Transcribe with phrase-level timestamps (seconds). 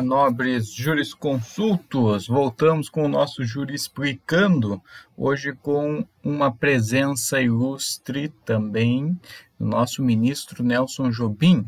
[0.00, 2.28] Nobres jurisconsultos!
[2.28, 4.80] Voltamos com o nosso Júri Explicando,
[5.16, 9.18] hoje com uma presença ilustre também
[9.58, 11.66] do nosso ministro Nelson Jobim,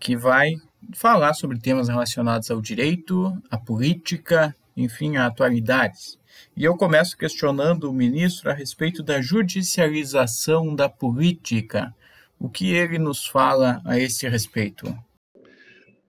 [0.00, 0.54] que vai
[0.94, 6.18] falar sobre temas relacionados ao direito, à política, enfim, a atualidades.
[6.56, 11.94] E eu começo questionando o ministro a respeito da judicialização da política.
[12.38, 14.92] O que ele nos fala a esse respeito?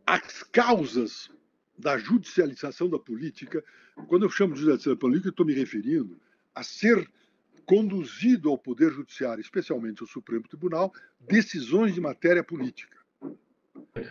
[0.05, 1.29] As causas
[1.77, 3.63] da judicialização da política,
[4.07, 6.19] quando eu chamo de judicialização da política, estou me referindo
[6.53, 7.09] a ser
[7.65, 12.97] conduzido ao Poder Judiciário, especialmente ao Supremo Tribunal, decisões de matéria política.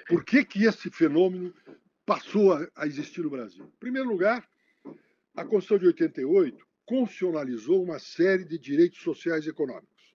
[0.08, 1.54] Por que, que esse fenômeno
[2.06, 3.64] passou a, existir no Brasil?
[3.64, 4.48] Em primeiro lugar,
[5.34, 10.14] a Constituição de 88 constitucionalizou uma série de direitos sociais e econômicos.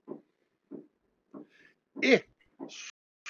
[2.02, 2.24] E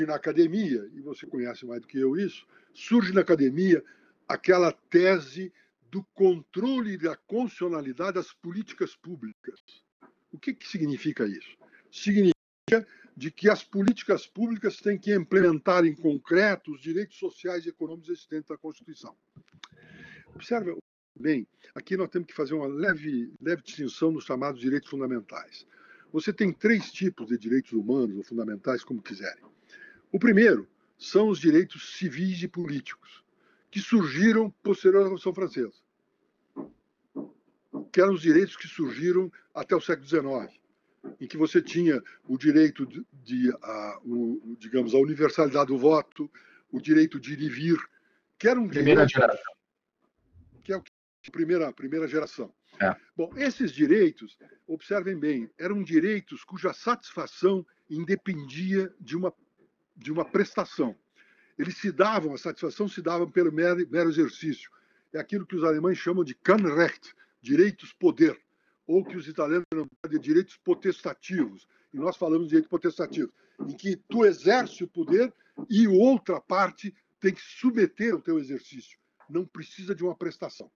[0.05, 3.83] na academia, e você conhece mais do que eu isso, surge na academia
[4.27, 5.51] aquela tese
[5.89, 9.59] do controle da constitucionalidade das políticas públicas.
[10.31, 11.57] O que, que significa isso?
[11.91, 17.69] Significa de que as políticas públicas têm que implementar em concreto os direitos sociais e
[17.69, 19.15] econômicos existentes da Constituição.
[20.35, 20.77] Observe
[21.19, 25.65] bem, aqui nós temos que fazer uma leve, leve distinção nos chamados direitos fundamentais.
[26.11, 29.43] Você tem três tipos de direitos humanos ou fundamentais, como quiserem.
[30.11, 33.23] O primeiro são os direitos civis e políticos,
[33.69, 35.75] que surgiram posterior à Revolução Francesa,
[37.91, 40.59] que eram os direitos que surgiram até o século XIX,
[41.19, 46.31] em que você tinha o direito de, de a, o, digamos, a universalidade do voto,
[46.71, 47.77] o direito de ir e vir,
[48.37, 49.53] que era um primeira direito, geração.
[50.63, 52.53] que é o que primeira primeira geração.
[52.79, 52.95] É.
[53.15, 59.33] Bom, esses direitos, observem bem, eram direitos cuja satisfação independia de uma
[59.97, 60.95] de uma prestação.
[61.57, 64.69] Eles se davam, a satisfação se dava pelo mero, mero exercício.
[65.11, 68.39] É aquilo que os alemães chamam de Kannrecht, direitos poder,
[68.85, 71.67] ou que os italianos chamam de direitos potestativos.
[71.93, 75.33] E nós falamos de direitos potestativos, em que tu exerce o poder
[75.69, 78.99] e outra parte tem que submeter o teu exercício.
[79.27, 80.69] Não precisa de uma prestação.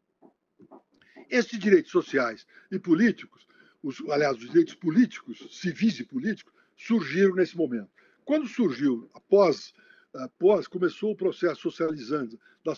[1.29, 3.47] Esses direitos sociais e políticos,
[3.83, 7.89] os, aliás, os direitos políticos, civis e políticos, surgiram nesse momento.
[8.31, 9.73] Quando surgiu, após,
[10.13, 12.73] após começou o processo socializante da,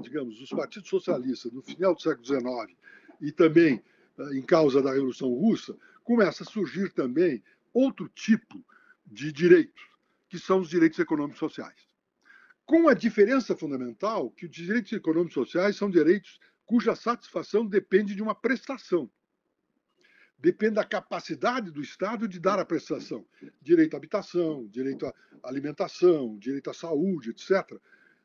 [0.00, 2.76] digamos, dos partidos socialistas no final do século XIX
[3.20, 3.80] e também
[4.18, 7.40] eh, em causa da Revolução Russa, começa a surgir também
[7.72, 8.60] outro tipo
[9.06, 9.80] de direitos,
[10.28, 11.78] que são os direitos econômicos sociais.
[12.66, 18.22] Com a diferença fundamental que os direitos econômicos sociais são direitos cuja satisfação depende de
[18.22, 19.08] uma prestação
[20.38, 23.26] depende da capacidade do Estado de dar a prestação.
[23.60, 27.78] Direito à habitação, direito à alimentação, direito à saúde, etc.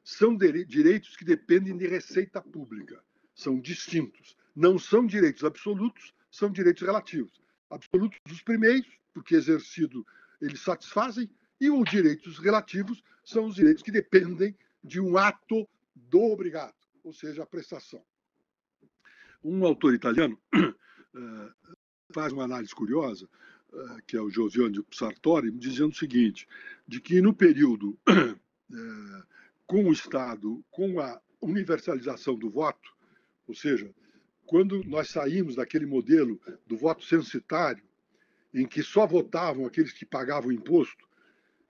[0.03, 3.03] São direitos que dependem de receita pública.
[3.33, 4.37] São distintos.
[4.55, 7.41] Não são direitos absolutos, são direitos relativos.
[7.69, 10.05] Absolutos dos primeiros, porque exercido
[10.39, 11.29] eles satisfazem,
[11.59, 17.13] e os direitos relativos são os direitos que dependem de um ato do obrigado, ou
[17.13, 18.03] seja, a prestação.
[19.43, 21.73] Um autor italiano eh,
[22.13, 23.27] faz uma análise curiosa,
[23.73, 26.47] eh, que é o Josiane Sartori, dizendo o seguinte,
[26.87, 29.23] de que no período eh,
[29.65, 32.91] com o Estado, com a universalização do voto,
[33.47, 33.93] ou seja,
[34.45, 37.83] quando nós saímos daquele modelo do voto censitário,
[38.53, 41.07] em que só votavam aqueles que pagavam imposto,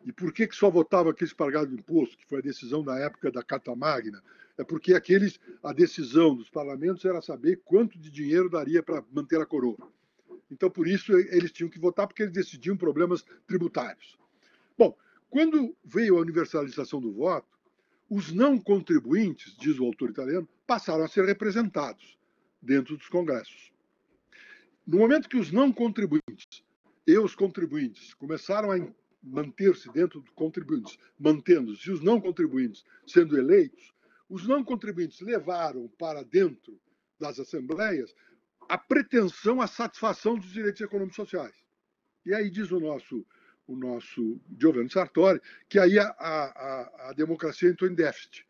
[0.06, 3.00] e por que, que só votavam aqueles que pagavam imposto, que foi a decisão da
[3.00, 4.22] época da Carta Magna?
[4.58, 9.40] É porque aqueles, a decisão dos parlamentos era saber quanto de dinheiro daria para manter
[9.40, 9.78] a coroa.
[10.54, 14.18] Então, por isso, eles tinham que votar, porque eles decidiam problemas tributários.
[14.78, 14.96] Bom,
[15.30, 17.48] quando veio a universalização do voto,
[18.08, 22.18] os não contribuintes, diz o autor italiano, passaram a ser representados
[22.62, 23.74] dentro dos congressos.
[24.86, 26.64] No momento que os não contribuintes
[27.08, 28.78] e os contribuintes começaram a
[29.24, 33.92] manter-se dentro dos contribuintes, mantendo-se, os não contribuintes sendo eleitos,
[34.30, 36.80] os não contribuintes levaram para dentro
[37.20, 38.14] das assembleias
[38.70, 41.54] a pretensão à satisfação dos direitos econômicos sociais.
[42.26, 43.26] E aí diz o nosso,
[43.68, 48.48] o nosso Giovanni Sartori que aí a, a, a democracia entrou em déficit,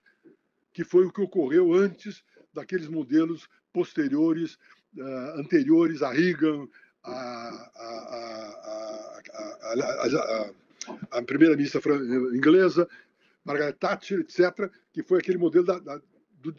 [0.71, 2.23] que foi o que ocorreu antes
[2.53, 4.55] daqueles modelos posteriores,
[4.97, 6.67] uh, anteriores a Reagan,
[7.03, 7.71] a,
[10.15, 10.51] a,
[11.11, 11.81] a primeira-ministra
[12.35, 12.87] inglesa,
[13.43, 16.01] Margaret Thatcher, etc., que foi aquele modelo da, da,
[16.39, 16.55] do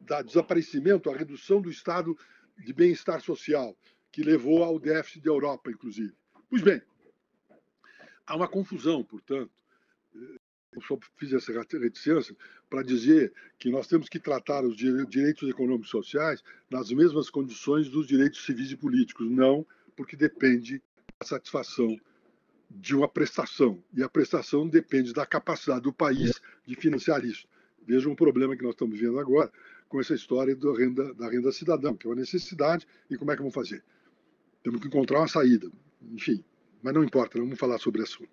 [0.00, 2.16] da desaparecimento, a redução do Estado
[2.64, 3.76] de bem-estar social,
[4.12, 6.12] que levou ao déficit da Europa, inclusive.
[6.48, 6.82] Pois bem,
[8.26, 9.50] há uma confusão, portanto,
[10.72, 12.36] eu só fiz essa reticência
[12.68, 17.88] para dizer que nós temos que tratar os direitos econômicos e sociais nas mesmas condições
[17.88, 19.66] dos direitos civis e políticos, não
[19.96, 20.80] porque depende
[21.18, 21.98] da satisfação
[22.70, 23.82] de uma prestação.
[23.92, 27.46] E a prestação depende da capacidade do país de financiar isso.
[27.84, 29.50] Veja um problema que nós estamos vendo agora
[29.90, 33.34] com essa história da renda, da renda cidadã, que é uma necessidade, e como é
[33.34, 33.84] que vamos fazer?
[34.62, 35.70] Temos que encontrar uma saída.
[36.00, 36.42] Enfim,
[36.80, 38.24] mas não importa, não vamos falar sobre isso.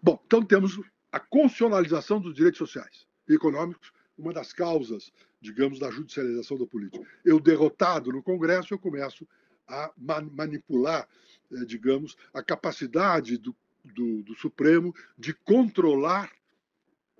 [0.00, 0.80] Bom, então temos
[1.10, 7.04] a constitucionalização dos direitos sociais e econômicos, uma das causas, digamos, da judicialização da política.
[7.24, 9.26] Eu derrotado no Congresso, eu começo
[9.66, 9.90] a
[10.30, 11.08] manipular,
[11.52, 13.54] eh, digamos, a capacidade do,
[13.84, 16.30] do, do Supremo de controlar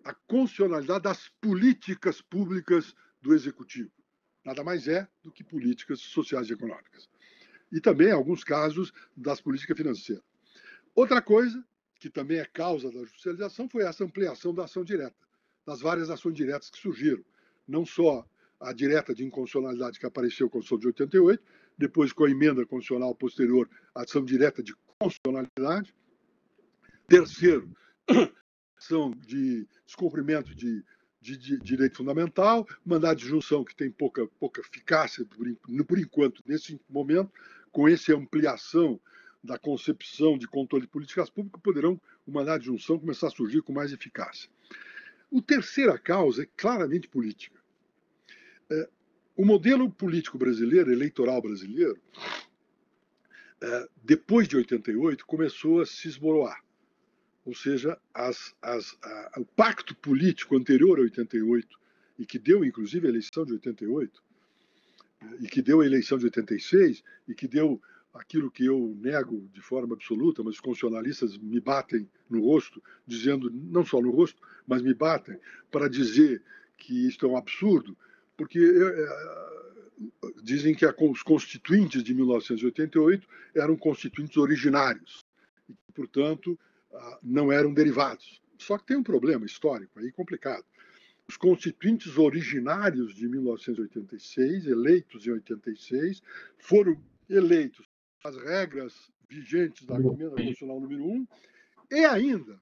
[0.05, 2.95] a constitucionalidade das políticas públicas
[3.27, 3.91] do Executivo.
[4.45, 7.09] Nada mais é do que políticas sociais e econômicas.
[7.73, 10.25] E também, alguns casos, das políticas financeiras.
[10.95, 11.63] Outra coisa,
[11.99, 15.17] que também é causa da judicialização, foi essa ampliação da ação direta,
[15.67, 17.25] das várias ações diretas que surgiram.
[17.67, 18.25] Não só
[18.61, 21.43] a direta de inconstitucionalidade que apareceu com a Constituição de 88,
[21.77, 25.93] depois com a emenda constitucional posterior, a ação direta de constitucionalidade.
[27.09, 27.77] Terceiro,
[28.79, 30.85] ação de descumprimento de,
[31.27, 36.41] de, de, direito fundamental, mandado de junção que tem pouca, pouca eficácia, por, por enquanto,
[36.47, 37.33] nesse momento,
[37.73, 39.01] com essa ampliação
[39.43, 43.61] da concepção de controle de políticas públicas, poderão o mandado de junção começar a surgir
[43.63, 44.49] com mais eficácia.
[45.35, 47.59] A terceira causa é claramente política.
[48.71, 48.89] É,
[49.37, 52.01] o modelo político brasileiro, eleitoral brasileiro,
[53.61, 56.65] é, depois de 88, começou a se esboroar.
[57.47, 61.79] Ou seja, as, as, a, o pacto político anterior a 88,
[62.19, 64.23] e que deu inclusive a eleição de 88,
[65.41, 67.81] e que deu a eleição de 86, e que deu
[68.13, 73.49] aquilo que eu nego de forma absoluta, mas os constitucionalistas me batem no rosto, dizendo,
[73.51, 75.39] não só no rosto, mas me batem
[75.71, 76.43] para dizer
[76.77, 77.97] que isto é um absurdo,
[78.37, 85.25] porque é, dizem que os constituintes de 1988 eram constituintes originários
[85.69, 86.59] e portanto,
[87.23, 88.41] não eram derivados.
[88.59, 90.65] Só que tem um problema histórico aí complicado.
[91.29, 96.23] Os constituintes originários de 1986, eleitos em 86,
[96.59, 97.89] foram eleitos
[98.25, 101.27] as regras vigentes da emenda constitucional número 1
[101.91, 102.61] e ainda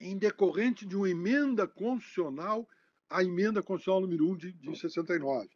[0.00, 2.68] em decorrente de uma emenda constitucional
[3.10, 5.48] a emenda constitucional número 1 de, de 69.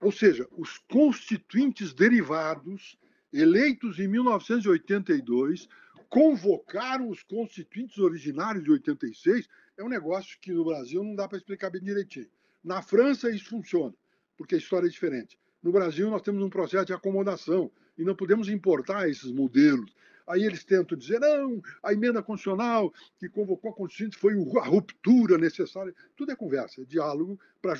[0.00, 2.98] Ou seja, os constituintes derivados,
[3.32, 5.68] eleitos em 1982,
[6.14, 9.48] convocaram os constituintes originários de 86.
[9.76, 12.30] É um negócio que no Brasil não dá para explicar bem direitinho.
[12.62, 13.92] Na França isso funciona,
[14.36, 15.36] porque a história é diferente.
[15.60, 17.68] No Brasil nós temos um processo de acomodação
[17.98, 19.92] e não podemos importar esses modelos.
[20.24, 25.36] Aí eles tentam dizer, não, a emenda constitucional que convocou a Constituinte foi a ruptura
[25.36, 25.92] necessária.
[26.16, 27.74] Tudo é conversa, é diálogo para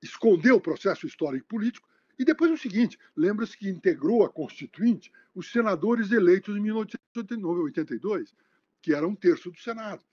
[0.00, 1.88] esconder o processo histórico e político.
[2.22, 8.32] E depois o seguinte, lembra-se que integrou a Constituinte os senadores eleitos em 1982,
[8.80, 10.04] que era um terço do Senado,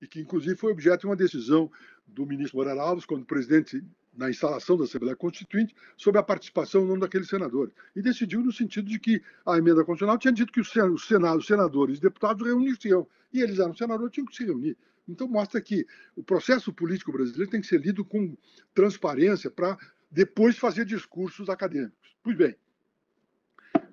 [0.00, 1.70] e que inclusive foi objeto de uma decisão
[2.06, 3.84] do ministro Moreira Alves, quando o presidente
[4.16, 7.74] na instalação da Assembleia Constituinte sobre a participação ou não daqueles senadores.
[7.94, 11.46] E decidiu no sentido de que a emenda constitucional tinha dito que os Senado, os
[11.46, 13.06] senadores e deputados reuniriam.
[13.34, 14.78] E eles eram senadores, tinham que se reunir.
[15.06, 18.34] Então mostra que o processo político brasileiro tem que ser lido com
[18.72, 19.76] transparência para
[20.10, 22.16] depois fazer discursos acadêmicos.
[22.22, 22.56] Pois bem,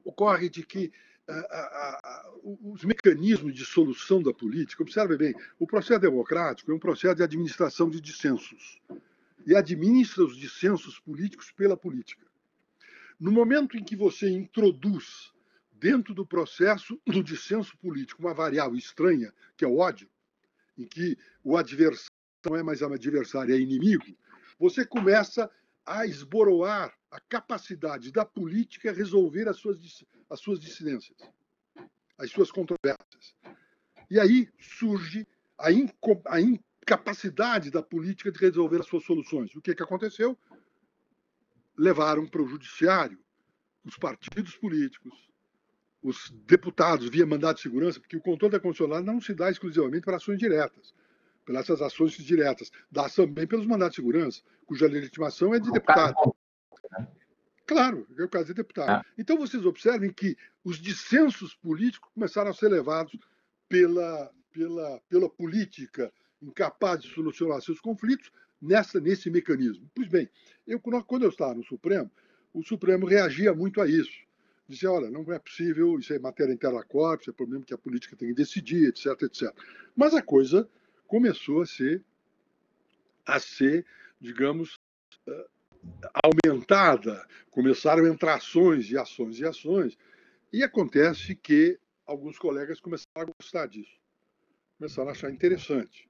[0.04, 0.92] ocorre de que
[2.44, 7.24] os mecanismos de solução da política, observe bem, o processo democrático é um processo de
[7.24, 8.82] administração de dissensos
[9.46, 12.26] e administra os dissensos políticos pela política.
[13.20, 15.34] No momento em que você introduz
[15.74, 20.10] dentro do processo do dissenso político uma variável estranha, que é o ódio,
[20.78, 22.12] em que o adversário
[22.46, 24.06] não é mais adversário, é inimigo,
[24.60, 25.52] você começa
[25.88, 31.18] a esboroar a capacidade da política resolver as suas, as suas dissidências,
[32.18, 33.34] as suas controvérsias.
[34.12, 35.26] E aí surge
[35.58, 39.56] a, inco, a, in, capacidade da política de resolver as suas soluções.
[39.56, 40.38] O que, que aconteceu?
[41.78, 43.18] Levaram para o judiciário
[43.86, 45.30] os partidos políticos,
[46.04, 50.04] os deputados via mandato de segurança, porque o controle da constitucional não se dá exclusivamente
[50.04, 50.94] para ações diretas,
[51.48, 56.36] pelas essas ações diretas, dá também pelos mandatos de segurança, cuja legitimação é de deputado.
[57.66, 58.90] Claro, é o caso de deputado.
[58.90, 59.06] Ah.
[59.18, 63.18] Então vocês observem que os dissensos políticos começaram a ser levados
[63.70, 66.12] pela, pela, pela política
[66.42, 68.30] incapaz de solucionar seus conflitos
[68.62, 69.90] nessa, nesse mecanismo.
[69.96, 70.30] Pois bem,
[70.68, 72.12] eu, quando eu estava no Supremo,
[72.54, 74.28] o Supremo reagia muito a isso.
[74.68, 77.78] Dizia, olha, não é possível, isso é matéria interna corpo, isso é problema que a
[77.78, 79.54] política tem que decidir, etc, etc.
[79.96, 80.70] Mas a coisa
[81.08, 82.04] começou a ser,
[83.26, 83.86] a ser,
[84.20, 84.78] digamos,
[85.28, 85.48] eh,
[86.24, 87.26] aumentada.
[87.50, 89.98] Começaram a entrar ações e ações e ações.
[90.52, 93.98] E acontece que alguns colegas começaram a gostar disso.
[94.78, 96.08] Começaram a achar interessante.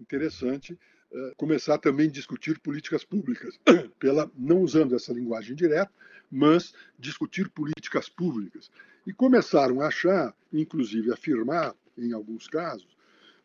[0.00, 0.72] Interessante
[1.12, 3.58] uh, começar também a discutir políticas públicas,
[3.98, 5.92] pela não usando essa linguagem direta,
[6.30, 8.70] mas discutir políticas públicas.
[9.06, 12.96] E começaram a achar, inclusive afirmar, em alguns casos,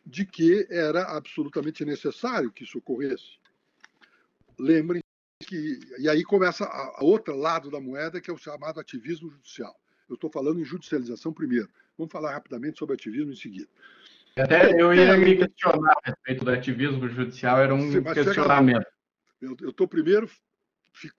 [0.08, 3.38] de que era absolutamente necessário que isso ocorresse.
[4.58, 5.02] Lembrem
[5.38, 5.78] que.
[5.98, 9.78] E aí começa a, a outro lado da moeda, que é o chamado ativismo judicial.
[10.08, 11.68] Eu estou falando em judicialização primeiro.
[11.96, 13.68] Vamos falar rapidamente sobre ativismo em seguida.
[14.38, 18.86] Até eu ia me questionar a respeito do ativismo judicial, era um questionamento.
[19.42, 20.30] Eu estou primeiro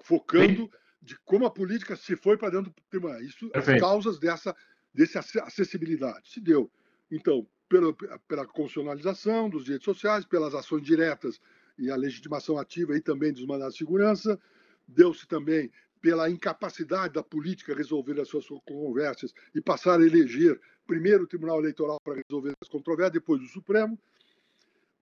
[0.02, 0.70] focando
[1.02, 3.22] de como a política se foi para dentro do tribunal.
[3.22, 3.84] Isso, Perfeito.
[3.84, 4.56] as causas dessa,
[4.94, 6.30] dessa acessibilidade.
[6.30, 6.72] Se deu,
[7.12, 7.94] então, pela,
[8.28, 11.40] pela constitucionalização dos direitos sociais, pelas ações diretas
[11.78, 14.40] e a legitimação ativa e também dos mandados de segurança,
[14.88, 15.72] deu-se também
[16.02, 21.60] pela incapacidade da política resolver as suas conversas e passar a eleger primeiro o Tribunal
[21.60, 23.98] Eleitoral para resolver as controvérsias, depois o Supremo.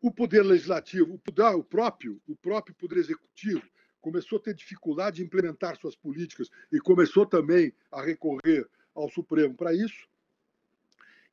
[0.02, 3.64] O Poder Legislativo, o, poder, o próprio, o próprio Poder Executivo
[4.02, 9.56] começou a ter dificuldade de implementar suas políticas e começou também a recorrer ao Supremo
[9.56, 10.08] para isso.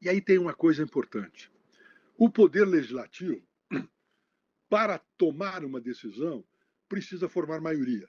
[0.04, 1.50] E aí tem uma coisa importante.
[2.16, 3.42] O Poder Legislativo,
[4.70, 6.44] para tomar uma decisão,
[6.88, 8.08] precisa formar maioria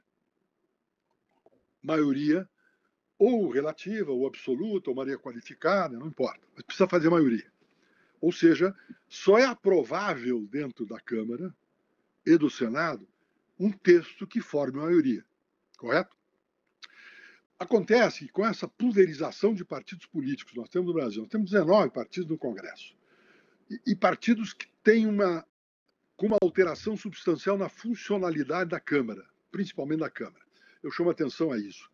[1.85, 2.49] maioria
[3.17, 7.49] ou relativa, ou absoluta, ou maioria qualificada, não importa, mas precisa fazer maioria.
[8.19, 8.75] Ou seja,
[9.07, 11.55] só é aprovável dentro da Câmara
[12.25, 13.07] e do Senado
[13.57, 15.23] um texto que forme maioria,
[15.77, 16.14] correto?
[17.57, 21.51] Acontece que com essa pulverização de partidos políticos que nós temos no Brasil, nós temos
[21.51, 22.95] 19 partidos no Congresso,
[23.69, 25.45] e, e partidos que têm uma,
[26.17, 30.45] com uma alteração substancial na funcionalidade da Câmara, principalmente da Câmara
[30.85, 31.89] eu chamo atenção a isso.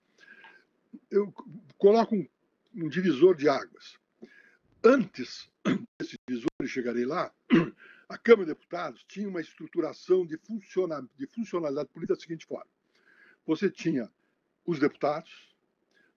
[1.09, 1.33] Eu
[1.77, 2.27] coloco um,
[2.75, 3.97] um divisor de águas.
[4.83, 5.49] Antes
[5.97, 7.33] desse divisor, e chegarei lá,
[8.09, 12.69] a Câmara de Deputados tinha uma estruturação de, funciona, de funcionalidade política da seguinte forma:
[13.45, 14.11] você tinha
[14.65, 15.50] os deputados,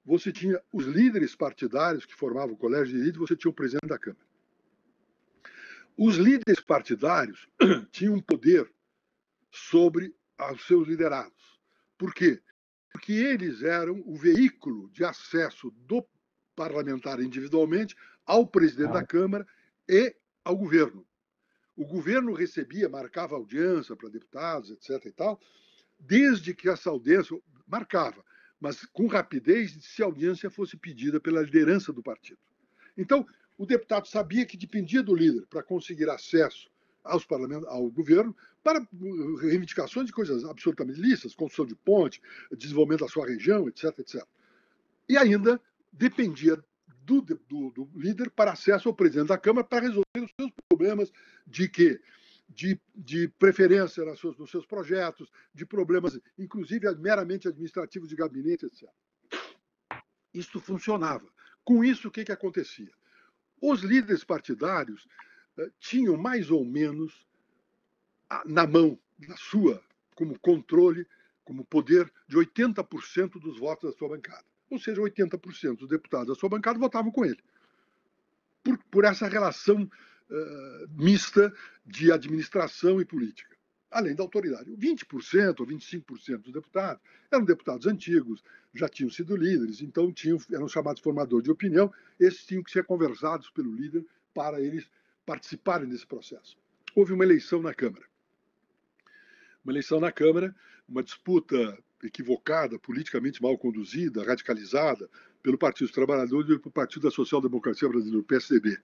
[0.05, 3.89] você tinha os líderes partidários que formavam o colégio de líderes, você tinha o presidente
[3.89, 4.25] da Câmara.
[5.97, 7.49] Os líderes partidários
[7.91, 8.71] tinham poder
[9.51, 10.15] sobre
[10.53, 11.59] os seus liderados.
[11.97, 12.43] Por quê?
[12.95, 16.07] porque eles eram o veículo de acesso do
[16.55, 19.01] parlamentar individualmente ao presidente ah.
[19.01, 19.45] da Câmara
[19.89, 21.05] e ao governo.
[21.77, 25.07] O governo recebia, marcava audiência para deputados, etc.
[25.07, 25.41] e tal,
[25.99, 28.25] desde que essa audiência marcava,
[28.65, 32.39] mas com rapidez se a audiência fosse pedida pela liderança do partido.
[32.97, 33.27] Então,
[33.59, 36.71] o deputado sabia que dependia do líder para conseguir acesso
[37.05, 42.23] aos parlamentos, ao governo para uh, reivindicações de coisas absolutamente lícitas, construção de ponte,
[42.57, 44.25] desenvolvimento da sua região, etc, etc.
[45.11, 45.61] E ainda
[45.93, 46.57] dependia
[47.03, 51.13] do, do, do líder para acesso ao presidente da Câmara para resolver os seus problemas
[51.47, 52.01] de quê?
[52.55, 58.67] De, de preferência nos seus, nos seus projetos, de problemas, inclusive meramente administrativos de gabinete,
[58.67, 58.89] etc.
[60.33, 61.27] Isso funcionava.
[61.65, 62.93] Com isso, o que, que acontecia?
[63.61, 65.07] Os líderes partidários
[65.59, 67.27] eh, tinham mais ou menos
[68.45, 69.83] na mão, na sua,
[70.15, 71.07] como controle,
[71.45, 74.45] como poder de 80% dos votos da sua bancada.
[74.71, 77.43] Ou seja, 80% dos deputados da sua bancada votavam com ele.
[78.63, 79.89] Por, por essa relação
[80.31, 81.53] uh, mista
[81.85, 83.55] de administração e política.
[83.91, 84.71] Além da autoridade.
[84.73, 88.43] 20% ou 25% dos deputados eram deputados antigos,
[88.75, 91.93] já tinham sido líderes, então tinham, eram chamados formadores de opinião.
[92.19, 94.05] Esses tinham que ser conversados pelo líder
[94.35, 94.91] para eles
[95.25, 96.57] participarem desse processo.
[96.95, 98.05] Houve uma eleição na Câmara.
[99.65, 100.55] Uma eleição na Câmara,
[100.89, 105.09] uma disputa equivocada, politicamente mal conduzida, radicalizada
[105.43, 108.79] pelo Partido dos Trabalhadores e pelo Partido da Social Democracia Brasileira, o PSDB.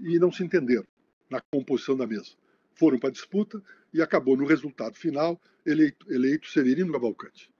[0.00, 0.86] E não se entenderam
[1.28, 2.32] na composição da mesa.
[2.74, 3.62] Foram para a disputa
[3.92, 7.50] e acabou no resultado final eleito, eleito Severino Cavalcante,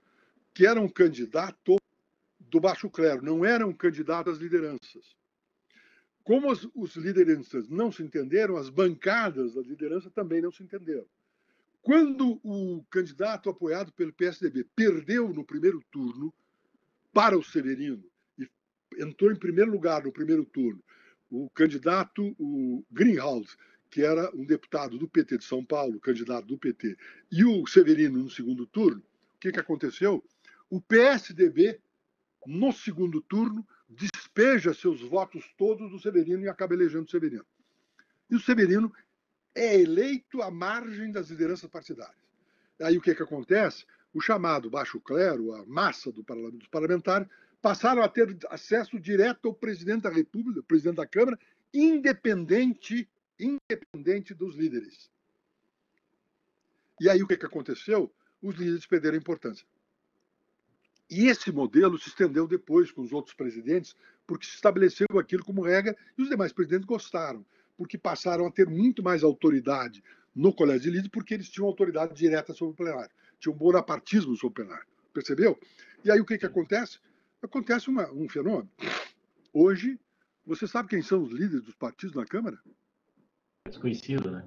[0.53, 1.77] que era um candidato
[2.39, 5.15] do baixo clero, não era um candidato às lideranças.
[6.23, 11.05] Como os, os lideranças não se entenderam, as bancadas da liderança também não se entenderam.
[11.81, 16.33] Quando o candidato apoiado pelo PSDB perdeu no primeiro turno
[17.13, 18.03] para o Severino
[18.37, 18.47] e
[19.01, 20.83] entrou em primeiro lugar no primeiro turno,
[21.29, 23.55] o candidato, o Greenhouse,
[23.89, 26.97] que era um deputado do PT de São Paulo, candidato do PT,
[27.31, 29.01] e o Severino no segundo turno,
[29.35, 30.23] o que, que aconteceu?
[30.69, 31.79] O PSDB,
[32.45, 37.45] no segundo turno, despeja seus votos todos do Severino e acaba elegendo o Severino.
[38.29, 38.93] E o Severino
[39.55, 42.15] é eleito à margem das lideranças partidárias.
[42.81, 43.85] Aí o que, que acontece?
[44.13, 47.27] O chamado baixo clero, a massa do parlamento, dos parlamentares,
[47.61, 51.37] passaram a ter acesso direto ao presidente da República, presidente da Câmara,
[51.73, 55.09] independente, independente dos líderes.
[56.99, 58.11] E aí o que, que aconteceu?
[58.41, 59.65] Os líderes perderam importância.
[61.09, 63.95] E esse modelo se estendeu depois com os outros presidentes,
[64.27, 67.43] porque se estabeleceu aquilo como regra e os demais presidentes gostaram,
[67.75, 70.03] porque passaram a ter muito mais autoridade
[70.35, 74.61] no colégio de líderes, porque eles tinham autoridade direta sobre o plenário, tinham bonapartismo sobre
[74.61, 74.87] o plenário.
[75.11, 75.59] Percebeu?
[76.05, 76.99] E aí o que, que acontece?
[77.41, 78.69] Acontece uma, um fenômeno.
[79.53, 79.99] Hoje,
[80.45, 82.59] você sabe quem são os líderes dos partidos na Câmara?
[83.67, 84.45] Desconhecido, né?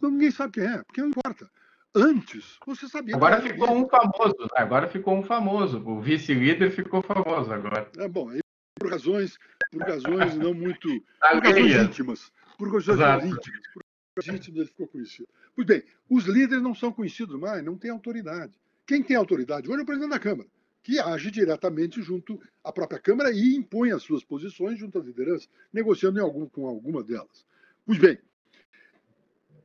[0.00, 1.50] Não, ninguém sabe quem é, porque não importa.
[1.94, 3.16] Antes, você sabia.
[3.16, 4.48] Agora ficou um famoso, né?
[4.56, 5.78] agora ficou um famoso.
[5.78, 7.90] O vice-líder ficou famoso agora.
[7.98, 8.30] É bom,
[8.78, 9.38] por razões,
[9.70, 10.88] por razões não muito.
[11.20, 12.32] por razões íntimas.
[12.58, 13.26] Por razões Exato.
[13.26, 13.62] íntimas.
[13.74, 13.82] Por
[14.18, 15.28] razões íntimas ele ficou conhecido.
[15.54, 18.58] Pois bem, os líderes não são conhecidos mais, não têm autoridade.
[18.86, 20.48] Quem tem autoridade hoje é o presidente da Câmara,
[20.82, 25.48] que age diretamente junto à própria Câmara e impõe as suas posições junto às lideranças,
[25.72, 27.46] negociando em algum, com alguma delas.
[27.86, 28.18] Pois bem,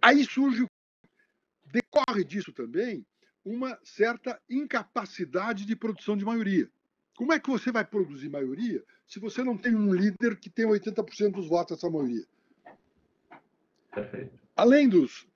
[0.01, 0.67] aí surge
[1.71, 3.05] Decorre disso também
[3.43, 6.69] uma certa incapacidade de produção de maioria.
[7.15, 10.65] Como é que você vai produzir maioria se você não tem um líder que tem
[10.65, 12.25] 80% dos votos dessa maioria?
[13.93, 14.39] Perfeito.
[14.55, 15.27] Além dos,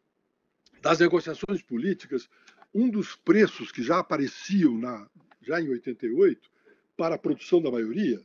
[0.82, 2.30] das negociações políticas,
[2.74, 5.10] um dos preços que já apareciam na,
[5.42, 6.50] já em 88
[6.96, 8.22] para a produção da maioria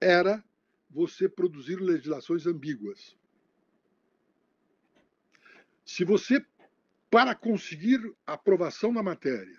[0.00, 0.42] era
[0.90, 3.16] você produzir legislações ambíguas.
[5.84, 6.44] Se você
[7.10, 9.58] para conseguir aprovação na matéria,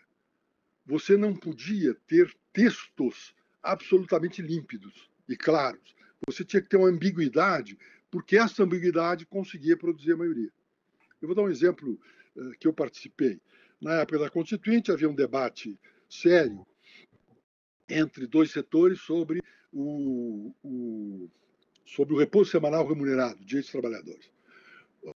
[0.85, 5.95] você não podia ter textos absolutamente límpidos e claros.
[6.27, 7.77] Você tinha que ter uma ambiguidade,
[8.11, 10.51] porque essa ambiguidade conseguia produzir a maioria.
[11.21, 11.99] Eu vou dar um exemplo
[12.35, 13.41] uh, que eu participei.
[13.81, 16.65] Na época da Constituinte, havia um debate sério
[17.89, 19.41] entre dois setores sobre
[19.73, 21.29] o, o,
[21.85, 24.31] sobre o repouso semanal remunerado, direitos dos trabalhadores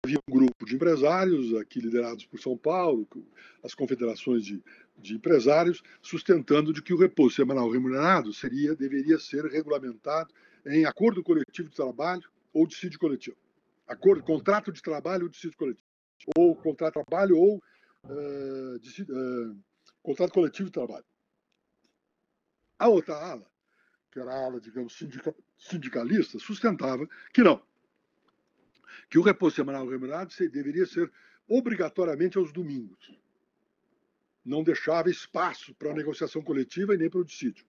[0.03, 3.07] havia um grupo de empresários, aqui liderados por São Paulo,
[3.63, 4.63] as confederações de,
[4.97, 10.33] de empresários, sustentando de que o repouso semanal remunerado seria, deveria ser regulamentado
[10.65, 13.37] em acordo coletivo de trabalho ou dissídio coletivo.
[13.87, 15.87] Acordo, contrato de trabalho ou dissídio coletivo.
[16.37, 17.61] Ou contrato de trabalho ou
[18.05, 19.57] uh, uh,
[20.01, 21.05] contrato coletivo de trabalho.
[22.83, 23.49] A outra ala,
[24.11, 25.01] que era a ala, digamos,
[25.57, 27.63] sindicalista, sustentava que não,
[29.09, 31.09] que o repouso semanal remunerado deveria ser
[31.47, 33.17] obrigatoriamente aos domingos.
[34.43, 37.65] Não deixava espaço para a negociação coletiva e nem para o dissídio.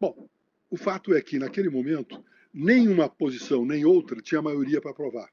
[0.00, 0.26] Bom,
[0.70, 5.30] o fato é que, naquele momento, nenhuma posição nem outra tinha maioria para aprovar.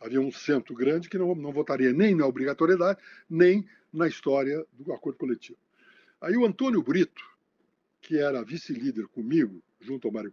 [0.00, 4.92] Havia um centro grande que não, não votaria nem na obrigatoriedade, nem na história do
[4.92, 5.58] acordo coletivo.
[6.20, 7.33] Aí o Antônio Brito,
[8.04, 10.32] que era vice-líder comigo, junto ao Mário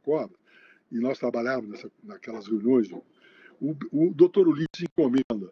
[0.92, 5.52] e nós trabalhávamos nessa, naquelas reuniões o, o doutor Ulisses encomenda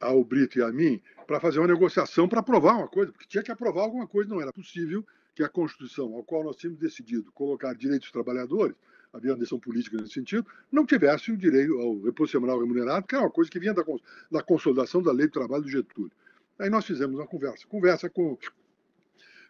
[0.00, 3.42] ao Brito e a mim para fazer uma negociação para aprovar uma coisa, porque tinha
[3.42, 7.30] que aprovar alguma coisa, não era possível que a Constituição, ao qual nós tínhamos decidido
[7.32, 8.74] colocar direitos dos trabalhadores,
[9.12, 13.14] havia uma decisão política nesse sentido, não tivesse o direito ao repouso semanal remunerado, que
[13.14, 13.84] era uma coisa que vinha da,
[14.30, 16.12] da consolidação da lei do trabalho do Getúlio.
[16.58, 18.38] Aí nós fizemos uma conversa, conversa com,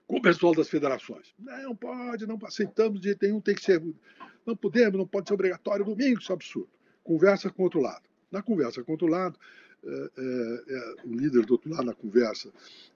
[0.06, 1.34] com o pessoal das federações.
[1.38, 3.82] Não pode, não aceitamos de jeito nenhum, tem que ser,
[4.46, 6.68] não podemos, não pode ser obrigatório domingo, isso é absurdo
[7.02, 8.02] conversa com o outro lado.
[8.30, 9.38] Na conversa com o outro lado,
[9.84, 12.50] é, é, é, o líder do outro lado na conversa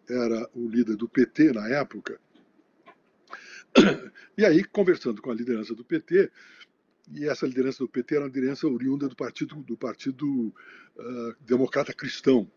[0.08, 2.18] era o líder do PT na época.
[4.38, 6.30] E aí, conversando com a liderança do PT,
[7.12, 10.26] e essa liderança do PT era uma liderança oriunda do Partido, do partido
[10.96, 12.50] uh, Democrata Cristão.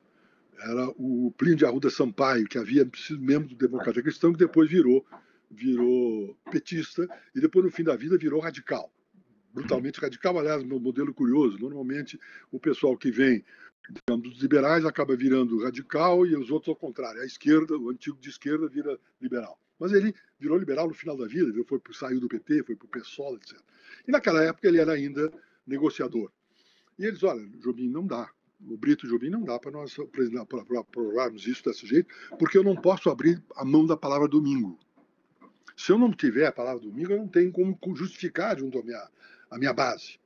[0.61, 4.69] Era o Plínio de Arruda Sampaio, que havia sido membro do Democrata Cristão, que depois
[4.69, 5.05] virou,
[5.49, 8.91] virou petista, e depois, no fim da vida, virou radical
[9.51, 10.37] brutalmente radical.
[10.37, 11.57] Aliás, meu modelo curioso.
[11.57, 12.19] Normalmente,
[12.51, 13.43] o pessoal que vem
[13.89, 17.21] digamos, dos liberais acaba virando radical e os outros ao contrário.
[17.21, 19.59] A esquerda, o antigo de esquerda, vira liberal.
[19.79, 22.85] Mas ele virou liberal no final da vida, ele foi, saiu do PT, foi para
[22.85, 23.57] o PSOL, etc.
[24.07, 25.31] E naquela época ele era ainda
[25.65, 26.31] negociador.
[26.97, 28.29] E eles, olha, Jobim, não dá.
[28.67, 29.95] O Brito Jobim não dá para nós
[30.79, 34.77] aprovarmos isso desse jeito, porque eu não posso abrir a mão da palavra domingo.
[35.77, 39.09] Se eu não tiver a palavra domingo, eu não tenho como justificar junto à minha,
[39.49, 40.19] a minha base.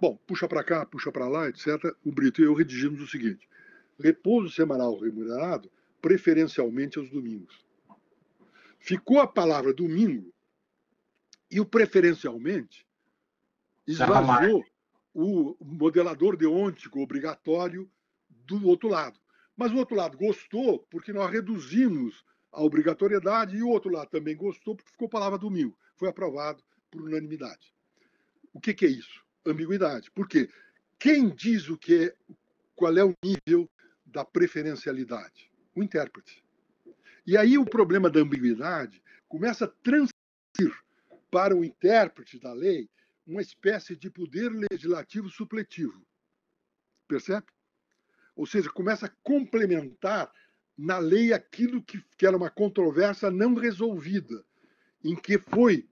[0.00, 1.94] Bom, puxa para cá, puxa para lá, etc.
[2.04, 3.48] O Brito e eu redigimos o seguinte:
[3.98, 5.70] repouso semanal remunerado,
[6.02, 7.64] preferencialmente aos domingos.
[8.80, 10.32] Ficou a palavra domingo
[11.50, 12.84] e o preferencialmente
[13.86, 14.64] esvaziou
[15.14, 17.90] o modelador deôntico obrigatório
[18.28, 19.18] do outro lado.
[19.56, 24.36] Mas o outro lado gostou porque nós reduzimos a obrigatoriedade e o outro lado também
[24.36, 25.76] gostou porque ficou palavra do mil.
[25.96, 27.74] Foi aprovado por unanimidade.
[28.52, 29.22] O que, que é isso?
[29.46, 30.10] Ambiguidade.
[30.10, 30.48] Por quê?
[30.98, 32.14] Quem diz o que é,
[32.74, 33.68] qual é o nível
[34.04, 35.50] da preferencialidade?
[35.74, 36.42] O intérprete.
[37.26, 40.76] E aí o problema da ambiguidade começa a transferir
[41.30, 42.88] para o intérprete da lei
[43.26, 46.04] uma espécie de poder legislativo supletivo.
[47.06, 47.46] Percebe?
[48.34, 50.32] Ou seja, começa a complementar
[50.76, 54.44] na lei aquilo que, que era uma controvérsia não resolvida,
[55.04, 55.88] em que foi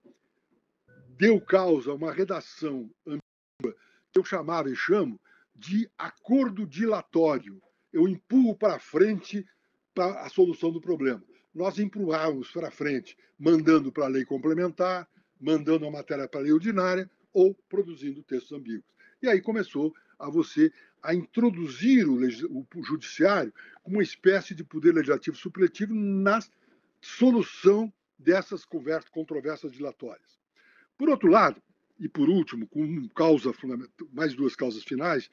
[1.09, 3.77] deu causa a uma redação ambígua
[4.11, 5.19] que eu chamava e chamo
[5.53, 7.61] de acordo dilatório.
[7.91, 9.45] Eu empurro para frente
[9.93, 11.21] para a solução do problema.
[11.53, 16.53] Nós empurrávamos para frente, mandando para a lei complementar, mandando a matéria para a lei
[16.53, 18.89] ordinária ou produzindo textos ambíguos.
[19.21, 24.93] E aí começou a você a introduzir o, o judiciário como uma espécie de poder
[24.93, 26.39] legislativo supletivo na
[27.01, 30.39] solução dessas conversas, controvérsias dilatórias.
[30.97, 31.61] Por outro lado,
[31.99, 33.51] e por último, com causa
[34.11, 35.29] mais duas causas finais,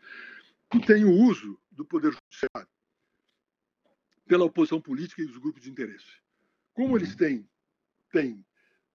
[0.69, 2.69] tu tem o uso do poder judiciário
[4.27, 6.21] pela oposição política e os grupos de interesse.
[6.75, 7.49] Como eles têm,
[8.11, 8.45] têm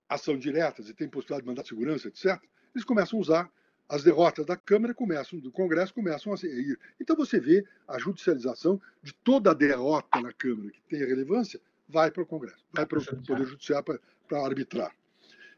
[0.08, 2.42] ação direta e têm possibilidade de mandar segurança, etc.,
[2.74, 3.52] eles começam a usar
[3.88, 6.80] as derrotas da Câmara, começam, do Congresso, começam a ir.
[7.00, 12.10] Então você vê a judicialização de toda a derrota na Câmara que tenha relevância, vai
[12.10, 14.96] para o Congresso, vai para o Poder Judiciário para, para arbitrar.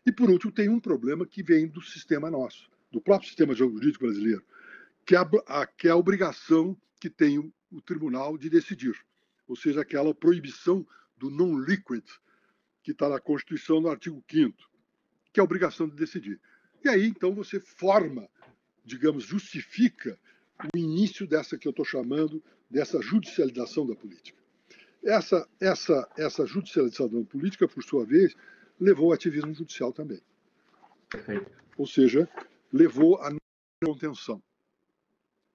[0.05, 4.05] E, por último, tem um problema que vem do sistema nosso, do próprio sistema jurídico
[4.05, 4.43] brasileiro,
[5.05, 8.95] que é a, a, que é a obrigação que tem o, o tribunal de decidir,
[9.47, 10.85] ou seja, aquela proibição
[11.17, 12.03] do non-liquid,
[12.81, 14.73] que está na Constituição, no artigo 5
[15.33, 16.39] que é a obrigação de decidir.
[16.83, 18.29] E aí, então, você forma,
[18.83, 20.19] digamos, justifica
[20.73, 24.41] o início dessa que eu estou chamando dessa judicialização da política.
[25.03, 28.35] Essa, essa, essa judicialização da política, por sua vez,
[28.79, 30.21] levou ao ativismo judicial também.
[31.09, 31.51] Perfeito.
[31.77, 32.29] Ou seja,
[32.71, 33.33] levou à
[33.83, 34.41] contenção.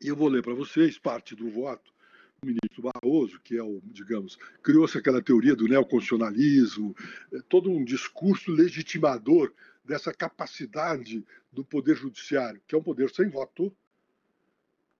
[0.00, 1.92] E eu vou ler para vocês parte do voto
[2.40, 6.94] do ministro Barroso, que é o, digamos, criou-se aquela teoria do neoconstitucionalismo,
[7.32, 9.52] é, todo um discurso legitimador
[9.88, 13.74] dessa capacidade do poder judiciário, que é um poder sem voto,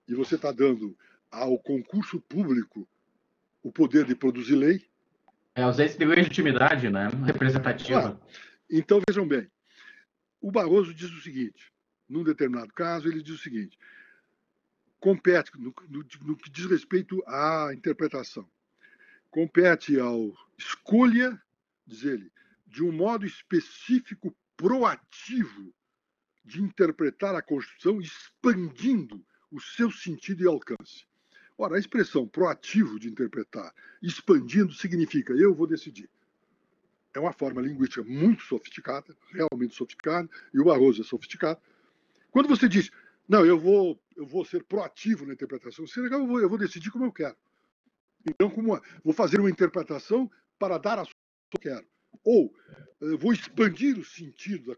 [0.07, 0.97] e você está dando
[1.29, 2.89] ao concurso público
[3.61, 4.89] o poder de produzir lei,
[5.53, 8.19] é ausência de legitimidade né, representativa.
[8.19, 8.27] Ah,
[8.69, 9.49] então, vejam bem,
[10.41, 11.71] o Barroso diz o seguinte,
[12.07, 13.77] num determinado caso, ele diz o seguinte,
[14.99, 18.49] compete, no, no, no que diz respeito à interpretação,
[19.29, 21.39] compete ao escolha,
[21.85, 22.31] diz ele,
[22.65, 25.73] de um modo específico, proativo,
[26.43, 31.05] de interpretar a Constituição, expandindo o seu sentido e alcance.
[31.57, 36.09] Ora, a expressão proativo de interpretar, expandindo, significa eu vou decidir.
[37.13, 41.61] É uma forma linguística muito sofisticada, realmente sofisticada, e o Barroso é sofisticado.
[42.29, 42.91] Quando você diz,
[43.29, 47.05] não, eu vou, eu vou ser proativo na interpretação, eu vou, eu vou decidir como
[47.05, 47.35] eu quero.
[48.27, 51.87] Então, como vou fazer uma interpretação para dar a solução que eu quero.
[52.23, 52.53] Ou
[53.01, 54.75] eu vou expandir o sentido da,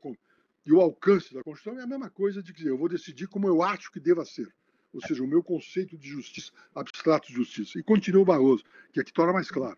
[0.66, 3.48] e o alcance da Constituição, é a mesma coisa de dizer, eu vou decidir como
[3.48, 4.54] eu acho que deva ser
[4.94, 7.80] ou seja, o meu conceito de justiça, abstrato de justiça.
[7.80, 9.78] E continua o Barroso, que aqui torna mais claro.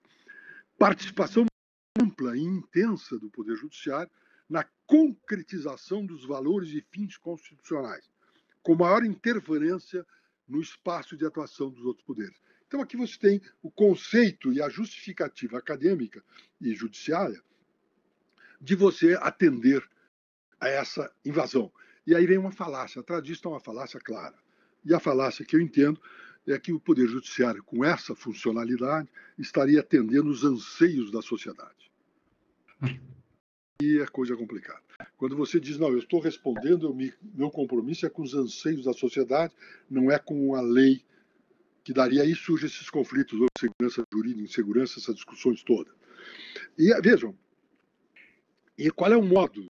[0.78, 1.45] Participação
[2.02, 4.12] ampla e intensa do Poder Judiciário
[4.49, 8.10] na concretização dos valores e fins constitucionais,
[8.62, 10.06] com maior interferência
[10.47, 12.38] no espaço de atuação dos outros poderes.
[12.67, 16.23] Então, aqui você tem o conceito e a justificativa acadêmica
[16.60, 17.41] e judiciária
[18.63, 19.84] de você atender
[20.60, 21.69] a essa invasão.
[22.08, 23.02] E aí vem uma falácia.
[23.02, 24.36] Atrás disso está uma falácia clara.
[24.86, 26.02] E a falácia que eu entendo
[26.47, 31.91] é que o Poder Judiciário, com essa funcionalidade, estaria atendendo os anseios da sociedade.
[33.82, 34.82] E é coisa complicada.
[35.17, 38.93] Quando você diz, não, eu estou respondendo, me, meu compromisso é com os anseios da
[38.93, 39.54] sociedade,
[39.89, 41.04] não é com a lei,
[41.84, 45.93] que daria aí surgem esses conflitos, ou segurança jurídica, insegurança, essas discussões todas.
[46.78, 47.38] E vejam,
[48.78, 49.68] e qual é o modo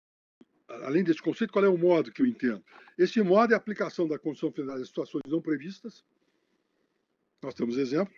[0.83, 2.62] além desse conceito, qual é o modo que eu entendo?
[2.97, 6.05] Esse modo é a aplicação da Constituição Federal em situações não previstas.
[7.43, 8.15] Nós temos exemplo.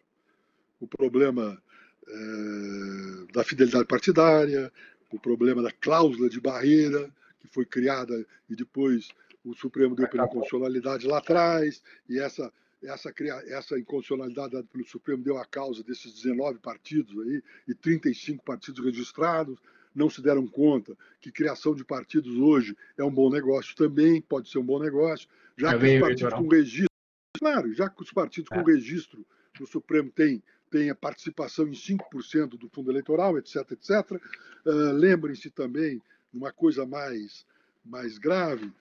[0.80, 1.60] O problema
[2.06, 4.72] é, da fidelidade partidária,
[5.10, 9.08] o problema da cláusula de barreira, que foi criada e depois
[9.44, 13.12] o Supremo deu pela inconstitucionalidade lá atrás, e essa, essa,
[13.46, 18.82] essa inconstitucionalidade dada pelo Supremo deu a causa desses 19 partidos aí, e 35 partidos
[18.84, 19.58] registrados
[19.94, 24.50] não se deram conta que criação de partidos hoje é um bom negócio também, pode
[24.50, 26.90] ser um bom negócio, já é que os partidos com registro,
[27.38, 28.54] claro, já que os partidos é.
[28.56, 29.26] com registro
[29.58, 30.42] no Supremo têm
[30.74, 34.20] tem a participação em 5% do fundo eleitoral, etc, etc.
[34.66, 36.02] Uh, Lembrem-se também
[36.32, 37.46] de uma coisa mais,
[37.84, 38.72] mais grave,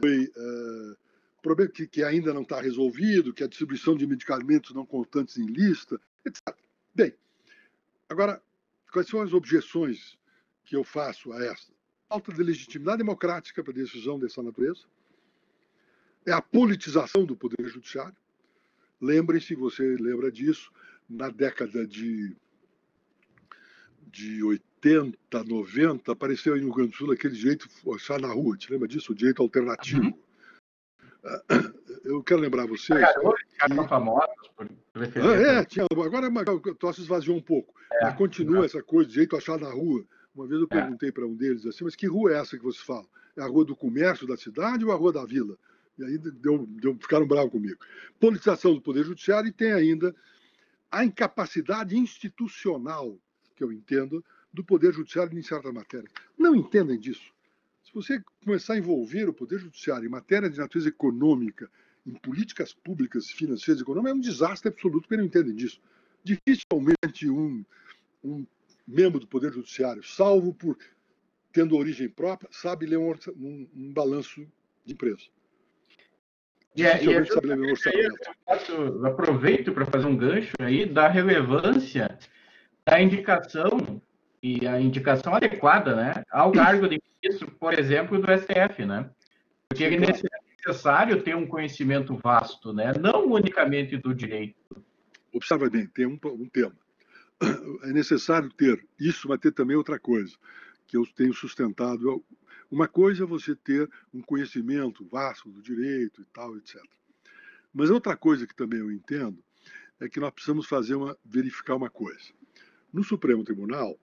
[0.00, 0.96] foi uh,
[1.42, 5.36] problema que, que ainda não está resolvido, que é a distribuição de medicamentos não constantes
[5.36, 6.56] em lista, etc.
[6.94, 7.12] Bem,
[8.08, 8.40] agora,
[8.94, 10.16] quais são as objeções
[10.64, 11.72] que eu faço a esta?
[12.08, 14.84] Falta de legitimidade democrática para decisão dessa natureza,
[16.24, 18.16] é a politização do Poder Judiciário.
[19.00, 20.72] Lembrem-se, você lembra disso,
[21.10, 22.36] na década de,
[24.06, 27.68] de 80, 90, apareceu aí no Rio Grande do Sul aquele direito
[28.20, 29.10] na rua, te lembra disso?
[29.10, 30.04] O direito alternativo.
[30.04, 30.24] Uhum.
[32.04, 33.00] Eu quero lembrar vocês.
[33.58, 37.74] Caras famosos por ah, é, tinha, agora o troço esvaziou um pouco.
[37.92, 38.66] É, mas continua é.
[38.66, 40.04] essa coisa, de jeito achar na rua.
[40.34, 40.74] Uma vez eu é.
[40.74, 41.12] perguntei é.
[41.12, 43.06] para um deles assim, mas que rua é essa que você fala?
[43.36, 45.56] É a rua do comércio da cidade ou a rua da vila?
[45.98, 47.78] E aí deu, deu, ficaram bravos comigo.
[48.20, 50.14] Politização do Poder Judiciário e tem ainda
[50.90, 53.18] a incapacidade institucional,
[53.56, 56.08] que eu entendo, do Poder Judiciário em certa matéria.
[56.38, 57.32] Não entendem disso.
[57.82, 61.68] Se você começar a envolver o Poder Judiciário em matéria de natureza econômica,
[62.06, 65.80] em políticas públicas, financeiras e econômicas, é um desastre absoluto, porque não entendem disso.
[66.22, 67.64] Dificilmente um,
[68.22, 68.46] um
[68.86, 70.76] membro do Poder Judiciário, salvo por
[71.52, 74.46] tendo origem própria, sabe ler um, um, um balanço
[74.84, 75.22] de empresa.
[76.76, 77.22] E, é, e é
[78.68, 82.18] eu aproveito para fazer um gancho aí da relevância
[82.84, 84.02] da indicação
[84.42, 89.08] e a indicação adequada, né, ao cargo de ministro, por exemplo, do STF, né?
[89.68, 94.56] Porque ele é necessário ter um conhecimento vasto, né, não unicamente do direito.
[95.32, 96.76] Observa bem, tem um, um tema.
[97.82, 100.34] É necessário ter isso, mas ter também outra coisa
[100.86, 102.24] que eu tenho sustentado
[102.70, 106.80] uma coisa é você ter um conhecimento vasto do direito e tal, etc.
[107.72, 109.42] Mas outra coisa que também eu entendo
[110.00, 112.32] é que nós precisamos fazer uma verificar uma coisa.
[112.92, 113.98] No Supremo Tribunal,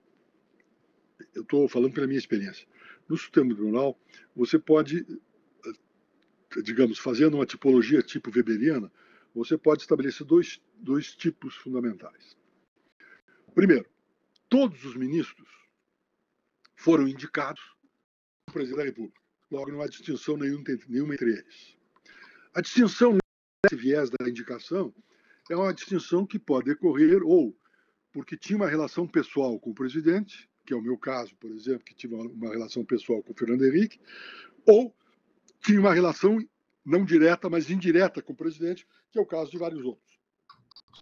[1.33, 2.67] eu estou falando pela minha experiência.
[3.07, 3.99] No Supremo Tribunal,
[4.35, 5.05] você pode,
[6.63, 8.91] digamos, fazendo uma tipologia tipo weberiana,
[9.33, 12.37] você pode estabelecer dois, dois tipos fundamentais.
[13.53, 13.85] Primeiro,
[14.49, 15.47] todos os ministros
[16.75, 17.61] foram indicados
[18.45, 19.21] pelo presidente da República.
[19.49, 21.77] Logo, não há distinção nenhuma, entre eles.
[22.53, 23.17] A distinção
[23.63, 24.93] nesse viés da indicação
[25.49, 27.55] é uma distinção que pode decorrer ou
[28.11, 31.83] porque tinha uma relação pessoal com o presidente, que é o meu caso, por exemplo,
[31.85, 33.99] que tive uma relação pessoal com o Fernando Henrique,
[34.65, 34.93] ou
[35.61, 36.37] tinha uma relação
[36.83, 40.19] não direta, mas indireta com o presidente, que é o caso de vários outros,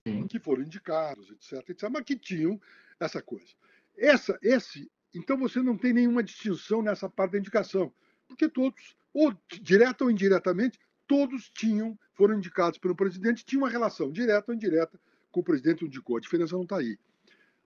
[0.06, 0.28] Sim.
[0.28, 2.60] que foram indicados, etc, etc, mas que tinham
[3.00, 3.54] essa coisa.
[3.98, 7.92] Essa, esse então você não tem nenhuma distinção nessa parte da indicação,
[8.28, 14.12] porque todos, ou direta ou indiretamente, todos tinham, foram indicados pelo presidente, tinham uma relação
[14.12, 15.00] direta ou indireta
[15.32, 16.18] com o presidente indicou.
[16.18, 16.98] A diferença não está aí.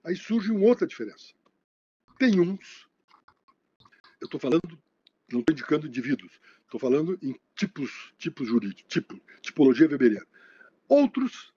[0.04, 1.34] Aí surge uma outra diferença.
[2.18, 2.88] Tem uns,
[4.22, 4.62] eu estou falando,
[5.32, 6.40] não estou indicando indivíduos,
[6.74, 10.26] estou falando em tipos, tipos jurídicos, tipo, tipologia weberiana.
[10.88, 11.54] Outros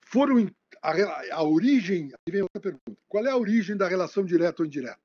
[0.00, 0.50] foram
[0.82, 2.96] a, a origem, aí vem outra pergunta.
[3.06, 5.00] Qual é a origem da relação direta ou indireta?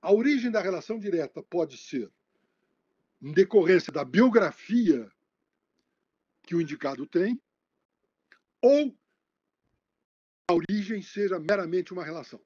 [0.00, 2.08] A origem da relação direta pode ser
[3.20, 5.10] em decorrência da biografia
[6.44, 7.38] que o indicado tem,
[8.62, 8.96] ou
[10.48, 12.40] a origem seja meramente uma relação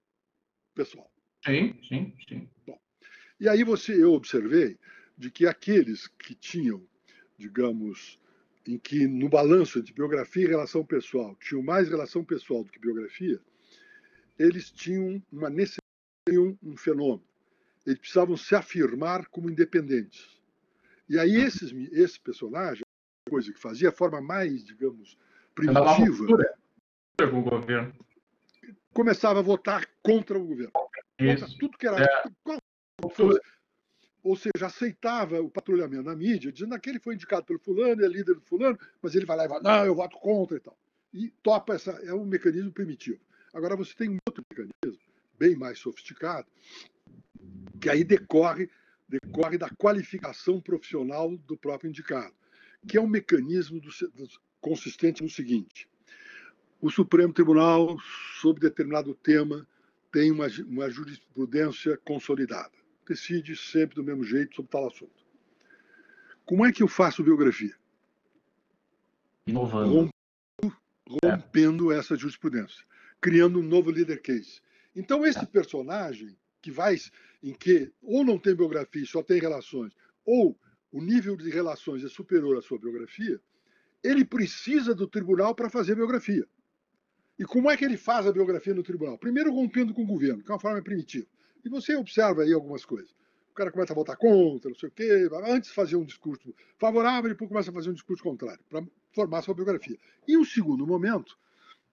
[0.75, 1.13] pessoal.
[1.45, 2.51] Sim, sim, sim.
[2.67, 2.81] Bom,
[3.39, 4.79] e aí você, eu observei
[5.23, 6.83] de que aqueles que tinham,
[7.39, 8.21] digamos,
[8.67, 12.79] em que no balanço de biografia e relação pessoal tinham mais relação pessoal do que
[12.79, 13.41] biografia,
[14.39, 17.33] eles tinham uma necessidade, um fenômeno
[17.87, 20.41] eles precisavam se afirmar como independentes.
[21.09, 22.83] E aí esses, esse personagem,
[23.29, 25.19] coisa que fazia, a forma mais, digamos,
[25.55, 26.27] primitiva,
[27.31, 27.95] com o governo.
[28.95, 30.73] começava a votar contra o governo.
[30.73, 32.03] Contra tudo que era.
[32.03, 32.23] É.
[33.15, 33.41] Fosse,
[34.23, 38.09] ou seja, aceitava o patrulhamento na mídia, dizendo que ele foi indicado pelo fulano, é
[38.09, 40.79] líder do fulano, mas ele vai lá e fala, não, eu voto contra e tal.
[41.13, 43.21] E topa essa, é um mecanismo primitivo.
[43.53, 45.03] Agora você tem um outro mecanismo,
[45.39, 46.47] bem mais sofisticado,
[47.81, 48.71] que aí decorre,
[49.09, 52.35] decorre da qualificação profissional do próprio indicado,
[52.87, 54.29] que é um mecanismo do, do,
[54.61, 55.89] consistente no seguinte:
[56.81, 57.99] o Supremo Tribunal,
[58.41, 59.67] sobre determinado tema,
[60.13, 62.82] tem uma, uma jurisprudência consolidada.
[63.07, 65.23] Decide sempre do mesmo jeito sobre tal assunto.
[66.45, 67.75] Como é que eu faço biografia?
[69.47, 70.11] Inovando.
[71.25, 71.99] Rompendo, é.
[71.99, 72.85] essa jurisprudência,
[73.21, 74.61] criando um novo leader case.
[74.95, 75.47] Então, esse é.
[75.47, 76.97] personagem que vai
[77.43, 79.93] em que ou não tem biografia e só tem relações,
[80.25, 80.57] ou
[80.93, 83.41] o nível de relações é superior à sua biografia,
[84.03, 86.47] ele precisa do tribunal para fazer biografia.
[87.39, 89.19] E como é que ele faz a biografia no tribunal?
[89.19, 91.27] Primeiro rompendo com o governo, que é uma forma primitiva.
[91.65, 93.11] E você observa aí algumas coisas.
[93.51, 97.31] O cara começa a votar contra, não sei o quê, antes fazia um discurso favorável,
[97.31, 99.99] depois começa a fazer um discurso contrário, para formar sua biografia.
[100.27, 101.39] E o segundo momento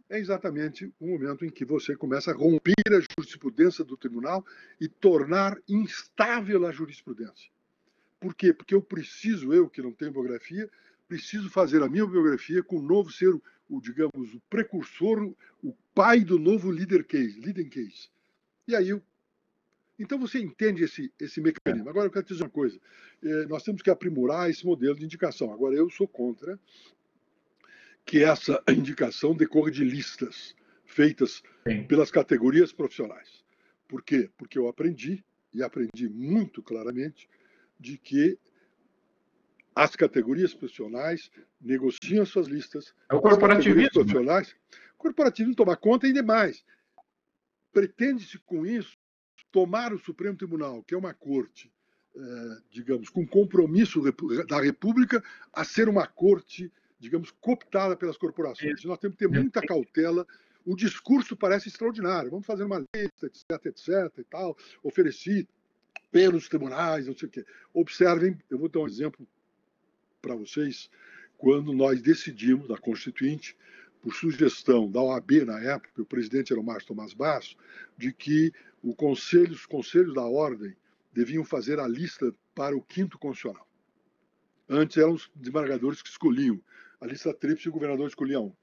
[0.10, 4.46] é exatamente o momento em que você começa a romper a jurisprudência do tribunal
[4.80, 7.52] e tornar instável a jurisprudência.
[8.20, 8.54] Por quê?
[8.54, 10.70] Porque eu preciso, eu que não tenho biografia,
[11.08, 13.34] preciso fazer a minha biografia com o novo ser,
[13.70, 15.32] o, digamos, o precursor,
[15.64, 18.10] o pai do novo leader case, leading case.
[18.68, 19.02] E aí eu
[20.00, 21.90] então você entende esse, esse mecanismo.
[21.90, 22.80] Agora eu quero te dizer uma coisa:
[23.22, 25.52] é, nós temos que aprimorar esse modelo de indicação.
[25.52, 26.58] Agora eu sou contra
[28.06, 31.84] que essa indicação decorra de listas feitas Sim.
[31.84, 33.44] pelas categorias profissionais.
[33.88, 34.30] Por quê?
[34.38, 37.30] Porque eu aprendi, e aprendi muito claramente,
[37.80, 38.38] de que
[39.76, 42.94] as categorias profissionais negociam suas listas.
[43.10, 43.92] É o corporativismo.
[43.92, 44.56] Profissionais,
[44.96, 46.64] o corporativismo toma conta e demais.
[47.72, 48.98] Pretende-se com isso
[49.52, 51.72] tomar o Supremo Tribunal, que é uma corte,
[52.16, 54.02] eh, digamos, com compromisso
[54.48, 58.84] da República, a ser uma corte, digamos, cooptada pelas corporações.
[58.84, 60.26] Nós temos que ter muita cautela.
[60.66, 62.30] O discurso parece extraordinário.
[62.30, 65.48] Vamos fazer uma lista, etc, etc, e tal, oferecido
[66.12, 67.46] pelos tribunais, não sei o quê.
[67.74, 69.28] Observem, eu vou dar um exemplo
[70.22, 70.90] para vocês,
[71.38, 73.56] quando nós decidimos, da Constituinte,
[74.02, 77.56] por sugestão da OAB na época, o presidente era o Márcio Tomás Basso,
[77.98, 80.76] de que o conselho, os conselhos da ordem
[81.14, 83.68] deviam fazer a lista para o quinto constitucional.
[84.70, 86.62] Antes eram os desembargadores que escolhiam.
[87.02, 88.54] A lista tríplice e o governador escolhia um.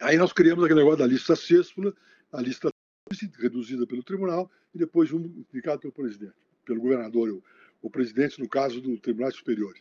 [0.00, 1.94] Aí nós criamos aquele negócio da lista sextula,
[2.30, 2.70] a lista
[3.08, 7.42] tríplice, reduzida pelo tribunal, e depois um indicado pelo presidente, pelo governador, o,
[7.80, 9.74] o presidente, no caso do Tribunal Superior,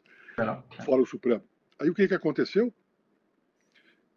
[0.85, 1.43] fora o Supremo.
[1.79, 2.73] Aí o que, que aconteceu?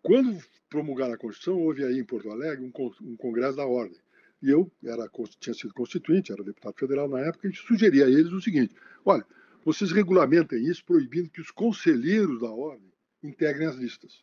[0.01, 0.39] Quando
[0.71, 3.99] promulgaram a Constituição, houve aí em Porto Alegre um, um congresso da ordem.
[4.43, 5.09] E eu era,
[5.41, 8.75] tinha sido constituinte, era deputado federal na época, e sugeria a eles o seguinte:
[9.05, 9.27] olha,
[9.65, 14.23] vocês regulamentem isso proibindo que os conselheiros da ordem integrem as listas.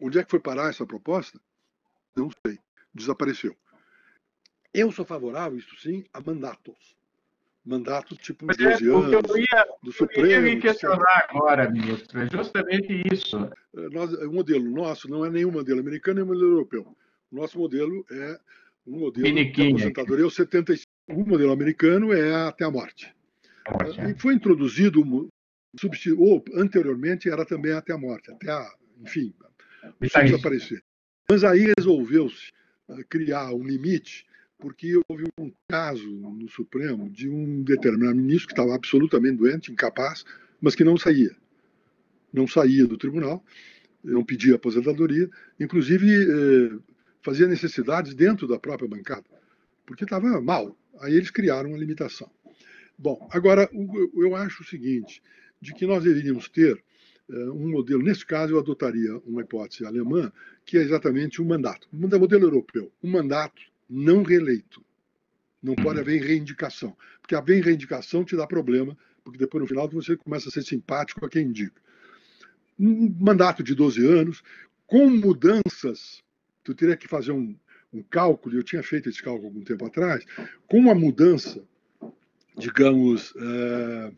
[0.00, 1.40] Onde é que foi parar essa proposta?
[2.16, 2.58] Não sei.
[2.92, 3.56] Desapareceu.
[4.72, 6.94] Eu sou favorável, isso sim, a mandatos
[7.64, 10.26] mandato tipo Mas 12 é, anos eu ia, do Supremo.
[10.26, 13.36] Eu ia questionar agora, ministro, é justamente isso.
[13.74, 16.96] É, nós, o modelo nosso não é nenhum modelo americano, nem um modelo europeu.
[17.34, 18.38] O nosso modelo é
[18.86, 19.74] um modelo Miniquinha.
[19.74, 20.86] de aposentadoria, o 75.
[21.08, 23.12] O modelo americano é até a morte.
[23.66, 24.10] A morte é.
[24.10, 25.02] E foi introduzido,
[26.16, 29.34] ou anteriormente era também até a morte, até a, enfim,
[30.00, 30.80] desaparecer.
[31.28, 32.52] Mas aí resolveu-se
[32.90, 34.24] eh, criar um limite
[34.56, 40.24] porque houve um caso no Supremo de um determinado ministro que estava absolutamente doente, incapaz,
[40.60, 41.34] mas que não saía.
[42.32, 43.44] Não saía do tribunal,
[44.04, 46.93] não pedia aposentadoria, inclusive eh,
[47.24, 49.24] fazia necessidades dentro da própria bancada,
[49.86, 50.76] porque estava mal.
[51.00, 52.30] Aí eles criaram uma limitação.
[52.96, 53.68] Bom, agora
[54.14, 55.22] eu acho o seguinte,
[55.60, 56.80] de que nós deveríamos ter
[57.28, 60.30] eh, um modelo, nesse caso eu adotaria uma hipótese alemã,
[60.64, 64.84] que é exatamente um mandato, um modelo europeu, um mandato não reeleito.
[65.62, 66.94] Não pode haver reindicação.
[67.22, 71.24] Porque haver reindicação te dá problema, porque depois no final você começa a ser simpático
[71.24, 71.80] a quem indica.
[72.78, 74.42] Um mandato de 12 anos,
[74.86, 76.23] com mudanças,
[76.64, 77.56] tu teria que fazer um,
[77.92, 80.24] um cálculo, eu tinha feito esse cálculo algum tempo atrás,
[80.66, 81.62] com uma mudança,
[82.56, 84.12] digamos, é,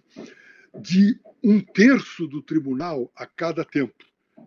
[0.81, 3.95] de um terço do tribunal a cada tempo,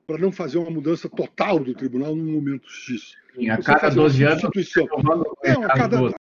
[0.08, 3.16] para não fazer uma mudança total do tribunal num momento X.
[3.36, 4.44] Sim, a cada 12 anos.
[4.44, 6.16] Não, a cada 12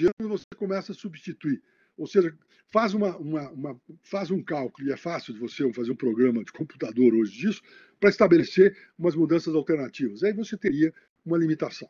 [0.00, 1.62] anos você começa a substituir.
[1.98, 2.32] Ou seja,
[2.68, 6.44] faz, uma, uma, uma, faz um cálculo, e é fácil de você fazer um programa
[6.44, 7.62] de computador hoje disso,
[8.00, 10.22] para estabelecer umas mudanças alternativas.
[10.22, 10.94] Aí você teria
[11.26, 11.88] uma limitação.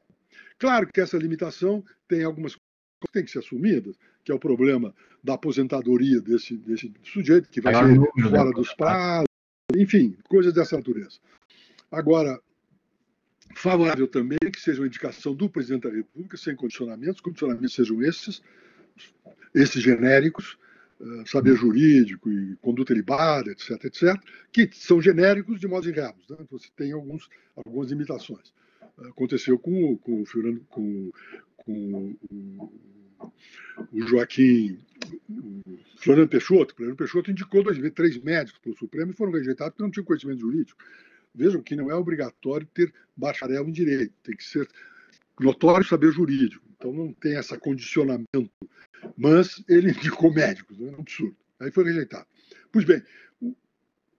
[0.59, 2.69] Claro que essa limitação tem algumas coisas
[3.01, 7.61] que têm que ser assumidas, que é o problema da aposentadoria desse, desse sujeito, que
[7.61, 8.07] vai ser né?
[8.31, 9.29] fora dos prazos,
[9.77, 11.19] enfim, coisas dessa natureza.
[11.93, 12.41] Agora,
[13.55, 18.43] Favorável também que seja uma indicação do presidente da República, sem condicionamentos, condicionamentos sejam esses,
[19.61, 20.59] esses genéricos,
[21.01, 24.17] uh, saber jurídico e conduta libada, etc., etc.,
[24.53, 26.29] que são genéricos de modo enreados.
[26.29, 26.37] Né?
[26.51, 28.53] Você tem alguns, algumas limitações.
[28.97, 31.11] Uh, aconteceu com, com, com, com,
[31.57, 32.73] com o,
[33.93, 34.79] o Joaquim
[35.29, 35.63] o
[35.97, 36.75] Floriano Peixoto.
[36.75, 40.05] Floriano Peixoto indicou dois, três médicos para o Supremo e foram rejeitados porque não tinham
[40.05, 40.83] conhecimento jurídico.
[41.35, 44.69] Vejam que não é obrigatório ter bacharel em direito, tem que ser
[45.39, 48.51] notório saber jurídico, então não tem esse condicionamento,
[49.17, 50.93] mas ele indicou médicos, né?
[50.93, 51.37] é um absurdo.
[51.59, 52.27] Aí foi rejeitado.
[52.71, 53.03] Pois bem,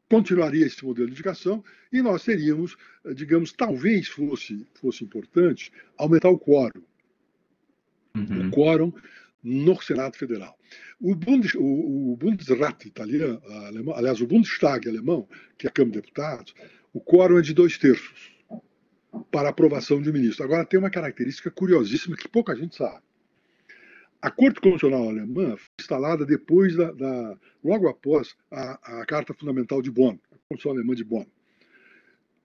[0.10, 6.30] continuaria esse modelo de indicação e nós teríamos, eh, digamos, talvez fosse, fosse importante aumentar
[6.30, 6.84] o quórum.
[8.16, 8.50] Uhum.
[8.50, 8.94] O quórum
[9.42, 10.58] no Senado Federal.
[11.00, 15.94] O, Bundes, o, o Bundesrat italiano, alemão, aliás, o Bundestag alemão, que é a Câmara
[15.94, 16.54] de Deputados,
[16.92, 18.39] o quórum é de dois terços
[19.32, 20.44] para aprovação de um ministro.
[20.44, 23.02] Agora, tem uma característica curiosíssima que pouca gente sabe.
[24.22, 29.82] A Corte Constitucional Alemã foi instalada depois da, da logo após a, a, Carta Fundamental
[29.82, 31.26] de Bonn, a Constituição Alemã de Bonn.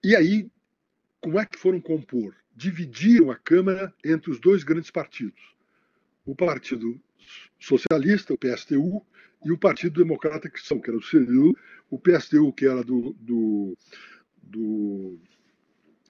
[0.03, 0.49] E aí,
[1.19, 2.33] como é que foram compor?
[2.55, 5.41] Dividiram a Câmara entre os dois grandes partidos:
[6.25, 6.97] o Partido
[7.59, 9.05] Socialista, o PSTU,
[9.43, 11.55] e o Partido Democrata Cristão, que era o CDU,
[11.89, 13.77] o PSTU, que era do, do,
[14.41, 15.19] do,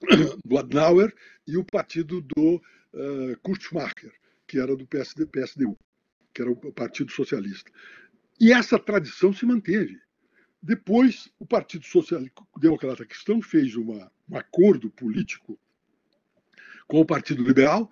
[0.45, 1.13] do Adenauer,
[1.47, 4.11] e o partido do uh, Kurtschmacher
[4.47, 5.77] que era do PSD, PSDU,
[6.33, 7.71] que era o Partido Socialista.
[8.39, 9.99] E essa tradição se manteve.
[10.61, 12.23] Depois, o Partido Social
[12.59, 15.59] Democrata Cristão fez uma, um acordo político
[16.87, 17.89] com o Partido Liberal,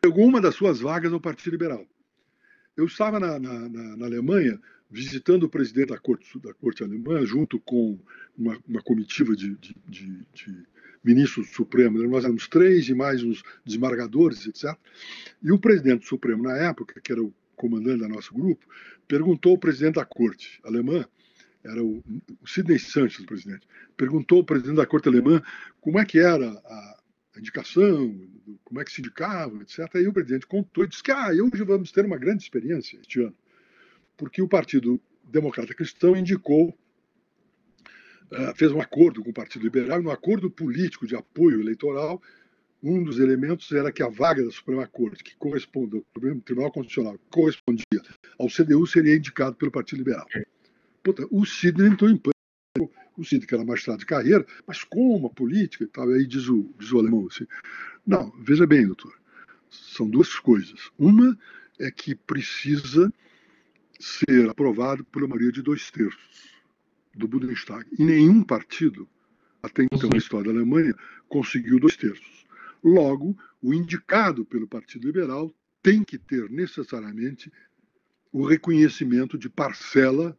[0.00, 1.86] pegou uma das suas vagas ao Partido Liberal.
[2.76, 7.24] Eu estava na, na, na, na Alemanha visitando o presidente da Corte, da Corte Alemã,
[7.24, 7.98] junto com
[8.36, 10.66] uma, uma comitiva de, de, de, de
[11.08, 14.76] ministro Supremo, nós éramos três e mais uns desembargadores, etc.
[15.42, 18.66] E o presidente Supremo, na época, que era o comandante do nosso grupo,
[19.06, 21.06] perguntou ao presidente da corte alemã,
[21.64, 22.04] era o,
[22.46, 25.42] Sidney Sanches, o presidente, perguntou ao presidente da corte alemã
[25.80, 27.00] como é que era a,
[27.34, 28.14] a indicação,
[28.62, 29.88] como é que se indicava, etc.
[29.94, 33.22] Aí o presidente contou e disse que ah, hoje vamos ter uma grande experiência este
[33.22, 33.36] ano,
[34.14, 36.78] porque o Partido Democrata Cristão indicou
[38.54, 42.22] fez um acordo com o Partido Liberal, um acordo político de apoio eleitoral.
[42.82, 47.18] Um dos elementos era que a vaga da Suprema Corte, que corresponde ao Tribunal Constitucional,
[47.28, 47.84] correspondia
[48.38, 50.26] ao CDU, seria indicado pelo Partido Liberal.
[51.02, 52.94] Puta, o Sidney entrou em pânico.
[53.16, 56.08] O Sidney, que era magistrado de carreira, mas como a política e tal?
[56.10, 57.46] Aí diz o, diz o alemão assim:
[58.06, 59.18] não, veja bem, doutor,
[59.68, 60.88] são duas coisas.
[60.96, 61.36] Uma
[61.80, 63.12] é que precisa
[63.98, 66.57] ser aprovado por uma maioria de dois terços
[67.18, 67.86] do Bundestag.
[67.98, 69.08] E nenhum partido,
[69.62, 70.94] até então na história da Alemanha,
[71.28, 72.46] conseguiu dois terços.
[72.82, 75.52] Logo, o indicado pelo Partido Liberal
[75.82, 77.52] tem que ter necessariamente
[78.32, 80.38] o reconhecimento de parcela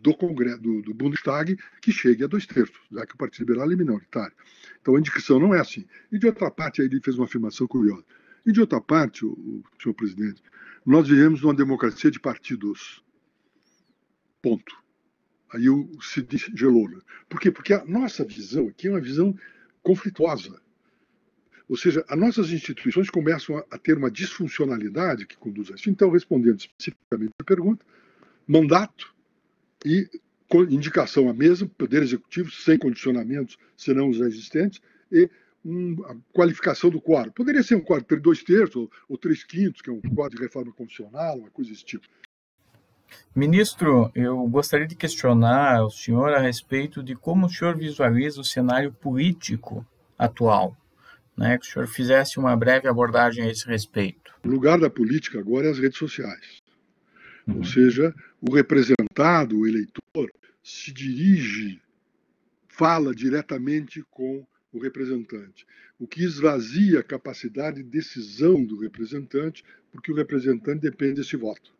[0.00, 3.72] do Congresso, do, do, Bundestag, que chegue a dois terços, já que o Partido Liberal
[3.72, 4.36] é minoritário.
[4.80, 5.84] Então a indicação não é assim.
[6.12, 8.04] E de outra parte, aí ele fez uma afirmação curiosa.
[8.44, 10.42] E de outra parte, o, o senhor presidente,
[10.84, 13.02] nós vivemos numa democracia de partidos.
[14.40, 14.85] Ponto.
[15.56, 16.88] Aí o Cid gelou.
[16.88, 16.98] Né?
[17.30, 17.50] Por quê?
[17.50, 19.34] Porque a nossa visão aqui é uma visão
[19.82, 20.60] conflituosa.
[21.66, 25.88] Ou seja, as nossas instituições começam a, ter uma disfuncionalidade que conduz a isso.
[25.88, 27.84] Então, respondendo especificamente a pergunta,
[28.46, 29.14] mandato
[29.84, 30.08] e
[30.70, 34.80] indicação à mesa, poder executivo sem condicionamentos, senão os existentes,
[35.10, 35.28] e
[35.64, 37.32] um, a qualificação do quadro.
[37.32, 40.36] Poderia ser um quadro de dois terços ou, ou três quintos, que é um quadro
[40.36, 42.06] de reforma constitucional, uma coisa desse tipo.
[43.34, 48.44] Ministro, eu gostaria de questionar o senhor a respeito de como o senhor visualiza o
[48.44, 49.86] cenário político
[50.18, 50.76] atual.
[51.36, 54.32] Né, que o senhor fizesse uma breve abordagem a esse respeito.
[54.42, 56.62] O lugar da política agora é as redes sociais.
[57.46, 57.58] Uhum.
[57.58, 60.32] Ou seja, o representado, o eleitor,
[60.62, 61.78] se dirige,
[62.66, 65.66] fala diretamente com o representante,
[65.98, 71.75] o que esvazia a capacidade de decisão do representante, porque o representante depende desse voto.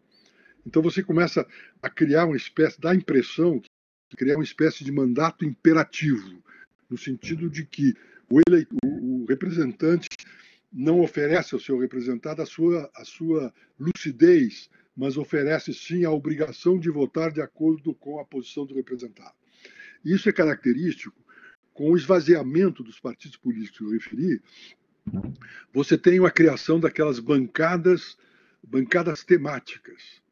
[0.66, 1.46] Então você começa
[1.80, 3.62] a criar uma espécie, dá a impressão
[4.16, 6.42] criar uma espécie de mandato imperativo,
[6.88, 7.94] no sentido de que
[8.28, 8.40] o,
[8.82, 10.08] o representante
[10.72, 16.78] não oferece ao seu representado a sua, a sua lucidez, mas oferece sim a obrigação
[16.78, 19.34] de votar de acordo com a posição do representado.
[20.04, 21.20] Isso é característico
[21.74, 24.42] com o esvaziamento dos partidos políticos que eu referi.
[25.74, 28.16] Você tem a criação daquelas bancadas,
[28.62, 30.22] bancadas temáticas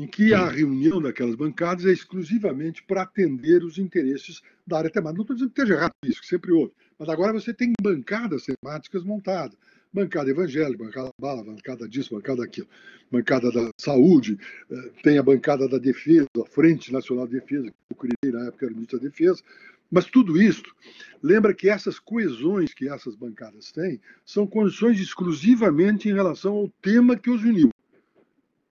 [0.00, 5.18] em que a reunião daquelas bancadas é exclusivamente para atender os interesses da área temática.
[5.18, 8.46] Não estou dizendo que esteja errado isso, que sempre houve, mas agora você tem bancadas
[8.46, 9.58] temáticas montadas.
[9.92, 12.66] Bancada evangélica, bancada bala, bancada disso, bancada daquilo,
[13.10, 14.38] bancada da saúde,
[14.70, 18.46] eh, tem a bancada da defesa, a Frente Nacional de Defesa, que eu criei na
[18.46, 19.42] época, era ministro da Defesa,
[19.90, 20.74] mas tudo isso
[21.22, 27.18] lembra que essas coesões que essas bancadas têm são condições exclusivamente em relação ao tema
[27.18, 27.68] que os uniu.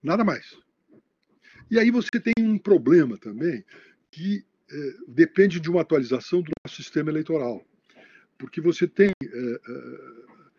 [0.02, 0.58] Nada mais.
[1.70, 3.64] E aí você tem um problema também
[4.10, 7.64] que é, depende de uma atualização do nosso sistema eleitoral.
[8.36, 9.60] Porque você tem é,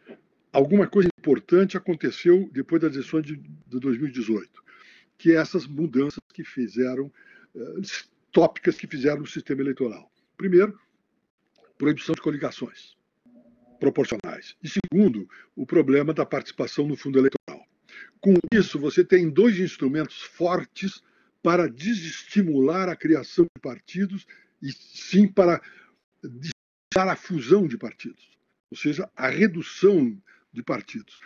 [0.09, 0.17] é,
[0.53, 4.49] alguma coisa importante aconteceu depois das eleições de, de 2018,
[5.17, 7.11] que é essas mudanças que fizeram,
[8.31, 10.11] tópicas que fizeram no sistema eleitoral.
[10.37, 10.79] Primeiro,
[11.77, 12.95] proibição de coligações
[13.79, 14.55] proporcionais.
[14.63, 17.40] E segundo, o problema da participação no fundo eleitoral.
[18.21, 21.01] Com isso, você tem dois instrumentos fortes
[21.41, 24.27] para desestimular a criação de partidos
[24.61, 25.59] e sim para
[26.21, 28.37] deixar a fusão de partidos,
[28.69, 30.15] ou seja, a redução
[30.53, 31.19] de partidos.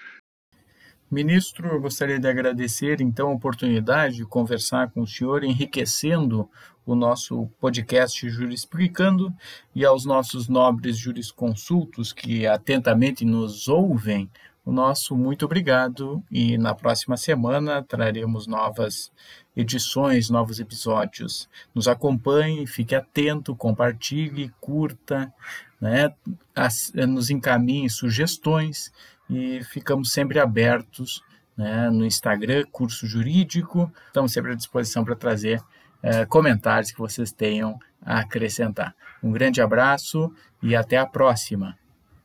[1.12, 6.50] Ministro, eu gostaria de agradecer então a oportunidade de conversar com o senhor, enriquecendo
[6.86, 9.34] o nosso podcast Jurispricando
[9.74, 14.30] e aos nossos nobres jurisconsultos que atentamente nos ouvem,
[14.66, 19.12] o nosso muito obrigado e na próxima semana traremos novas
[19.56, 21.48] edições, novos episódios.
[21.74, 25.32] Nos acompanhe, fique atento, compartilhe, curta,
[25.80, 26.12] né,
[27.08, 28.92] nos encaminhe sugestões
[29.30, 31.24] e ficamos sempre abertos
[31.56, 33.92] né, no Instagram, Curso Jurídico.
[34.08, 35.62] Estamos sempre à disposição para trazer
[36.02, 38.96] eh, comentários que vocês tenham a acrescentar.
[39.22, 41.78] Um grande abraço e até a próxima.